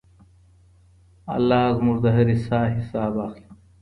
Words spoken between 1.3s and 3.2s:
الله زموږ د هرې ساه حساب